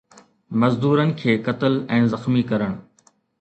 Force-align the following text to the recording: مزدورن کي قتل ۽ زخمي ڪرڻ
مزدورن 0.61 1.09
کي 1.19 1.31
قتل 1.49 1.77
۽ 1.99 2.09
زخمي 2.15 2.43
ڪرڻ 2.53 2.71